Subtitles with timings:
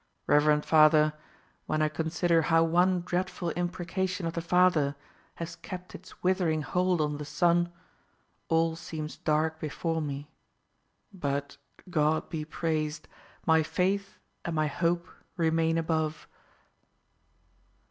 [0.25, 1.13] Reverend father,
[1.67, 4.95] when I consider how one dreadful imprecation of the father
[5.35, 7.71] has kept its withering hold on the son,
[8.47, 10.31] all seems dark before me;
[11.13, 13.07] but, God be praised!
[13.45, 16.27] my faith and my hope remain above."